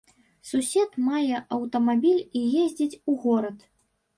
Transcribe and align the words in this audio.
Сусед 0.51 0.95
мае 1.09 1.35
аўтамабіль 1.57 2.25
і 2.41 2.45
ездзіць 2.63 2.99
у 3.13 3.19
горад. 3.27 3.57